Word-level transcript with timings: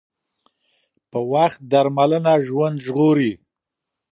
پر 1.11 1.21
وخت 1.31 1.59
درملنه 1.71 2.33
ژوند 2.47 2.77
ژغوري 2.85 3.33